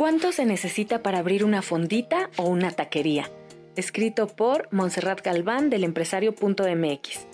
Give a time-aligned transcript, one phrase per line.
[0.00, 3.30] ¿Cuánto se necesita para abrir una fondita o una taquería?
[3.76, 7.26] Escrito por Montserrat Galván del empresario.mx.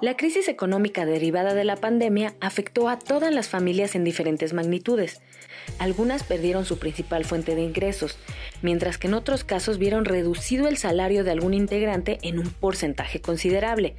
[0.00, 5.20] La crisis económica derivada de la pandemia afectó a todas las familias en diferentes magnitudes.
[5.80, 8.18] Algunas perdieron su principal fuente de ingresos,
[8.62, 13.20] mientras que en otros casos vieron reducido el salario de algún integrante en un porcentaje
[13.20, 13.96] considerable.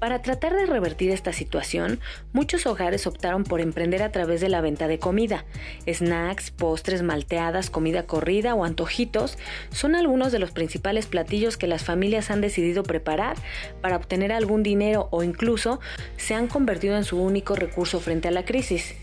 [0.00, 2.00] Para tratar de revertir esta situación,
[2.32, 5.44] muchos hogares optaron por emprender a través de la venta de comida.
[5.86, 9.36] Snacks, postres, malteadas, comida corrida o antojitos
[9.70, 13.36] son algunos de los principales platillos que las familias han decidido preparar
[13.82, 15.80] para obtener algún dinero o incluso
[16.16, 18.94] se han convertido en su único recurso frente a la crisis.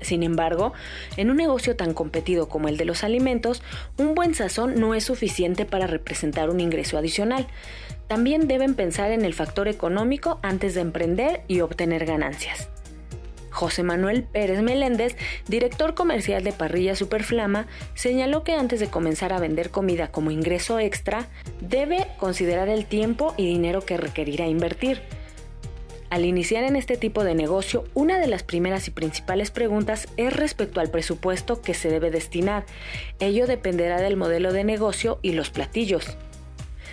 [0.00, 0.72] Sin embargo,
[1.16, 3.62] en un negocio tan competido como el de los alimentos,
[3.96, 7.46] un buen sazón no es suficiente para representar un ingreso adicional.
[8.06, 12.68] También deben pensar en el factor económico antes de emprender y obtener ganancias.
[13.54, 15.16] José Manuel Pérez Meléndez,
[15.46, 20.80] director comercial de Parrilla Superflama, señaló que antes de comenzar a vender comida como ingreso
[20.80, 21.28] extra,
[21.60, 25.02] debe considerar el tiempo y dinero que requerirá invertir.
[26.14, 30.32] Al iniciar en este tipo de negocio, una de las primeras y principales preguntas es
[30.32, 32.66] respecto al presupuesto que se debe destinar.
[33.18, 36.16] Ello dependerá del modelo de negocio y los platillos.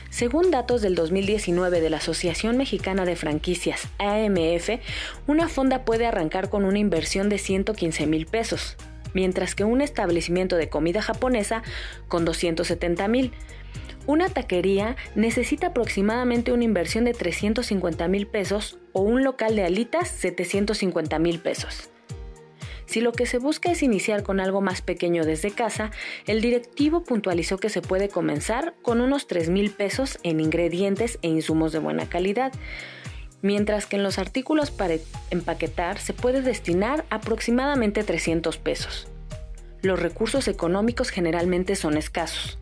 [0.10, 4.82] Según datos del 2019 de la Asociación Mexicana de Franquicias, AMF,
[5.28, 8.76] una fonda puede arrancar con una inversión de 115 mil pesos,
[9.14, 11.62] mientras que un establecimiento de comida japonesa
[12.08, 13.34] con 270 mil.
[14.12, 20.10] Una taquería necesita aproximadamente una inversión de 350 mil pesos o un local de alitas
[20.10, 21.92] 750 mil pesos.
[22.86, 25.92] Si lo que se busca es iniciar con algo más pequeño desde casa,
[26.28, 31.30] el directivo puntualizó que se puede comenzar con unos 3 mil pesos en ingredientes e
[31.30, 32.52] insumos de buena calidad,
[33.42, 34.96] mientras que en los artículos para
[35.30, 39.08] empaquetar se puede destinar aproximadamente 300 pesos.
[39.82, 42.58] Los recursos económicos generalmente son escasos.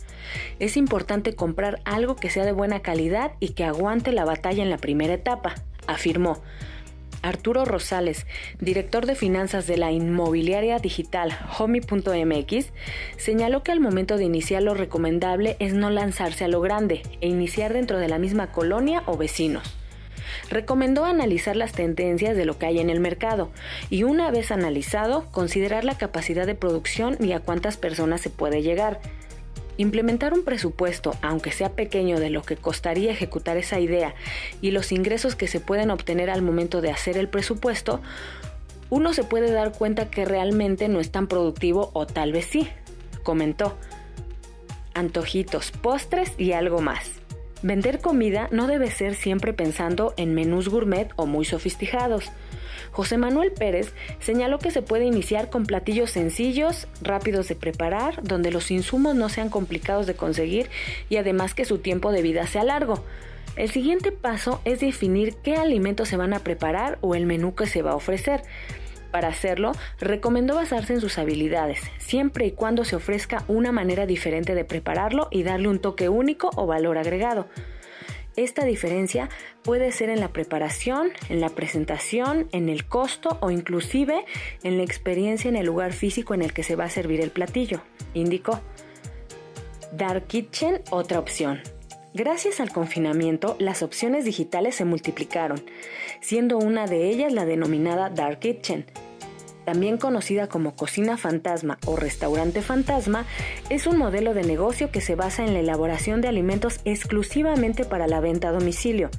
[0.59, 4.69] Es importante comprar algo que sea de buena calidad y que aguante la batalla en
[4.69, 5.55] la primera etapa,
[5.87, 6.41] afirmó.
[7.21, 8.25] Arturo Rosales,
[8.59, 12.71] director de finanzas de la inmobiliaria digital Homey.mx,
[13.17, 17.27] señaló que al momento de iniciar lo recomendable es no lanzarse a lo grande e
[17.27, 19.75] iniciar dentro de la misma colonia o vecinos.
[20.49, 23.49] Recomendó analizar las tendencias de lo que hay en el mercado
[23.89, 28.61] y una vez analizado, considerar la capacidad de producción y a cuántas personas se puede
[28.61, 28.99] llegar
[29.79, 34.13] Implementar un presupuesto, aunque sea pequeño, de lo que costaría ejecutar esa idea
[34.59, 38.01] y los ingresos que se pueden obtener al momento de hacer el presupuesto,
[38.89, 42.67] uno se puede dar cuenta que realmente no es tan productivo o tal vez sí,
[43.23, 43.77] comentó.
[44.93, 47.21] Antojitos, postres y algo más.
[47.61, 52.31] Vender comida no debe ser siempre pensando en menús gourmet o muy sofisticados.
[52.91, 58.51] José Manuel Pérez señaló que se puede iniciar con platillos sencillos, rápidos de preparar, donde
[58.51, 60.69] los insumos no sean complicados de conseguir
[61.09, 63.03] y además que su tiempo de vida sea largo.
[63.57, 67.67] El siguiente paso es definir qué alimentos se van a preparar o el menú que
[67.67, 68.41] se va a ofrecer.
[69.11, 74.53] Para hacerlo, recomendó basarse en sus habilidades, siempre y cuando se ofrezca una manera diferente
[74.53, 77.47] de prepararlo y darle un toque único o valor agregado.
[78.35, 79.27] Esta diferencia
[79.63, 84.23] puede ser en la preparación, en la presentación, en el costo o inclusive
[84.63, 87.31] en la experiencia en el lugar físico en el que se va a servir el
[87.31, 87.81] platillo,
[88.13, 88.61] indicó.
[89.91, 91.61] Dark Kitchen, otra opción.
[92.19, 95.63] Gracias al confinamiento, las opciones digitales se multiplicaron,
[96.19, 98.85] siendo una de ellas la denominada Dark Kitchen,
[99.63, 103.25] también conocida como cocina fantasma o restaurante fantasma,
[103.69, 108.05] es un modelo de negocio que se basa en la elaboración de alimentos exclusivamente para
[108.05, 109.09] la venta a domicilio.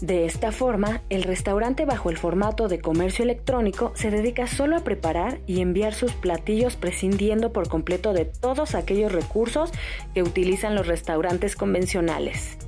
[0.00, 4.84] De esta forma, el restaurante bajo el formato de comercio electrónico se dedica solo a
[4.84, 9.72] preparar y enviar sus platillos prescindiendo por completo de todos aquellos recursos
[10.12, 12.58] que utilizan los restaurantes convencionales.